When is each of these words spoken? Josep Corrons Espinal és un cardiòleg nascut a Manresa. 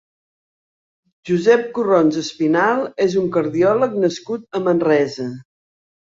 Josep 1.29 1.65
Corrons 1.75 2.17
Espinal 2.21 2.81
és 3.05 3.17
un 3.21 3.27
cardiòleg 3.35 3.93
nascut 4.05 4.59
a 4.61 4.63
Manresa. 4.69 5.27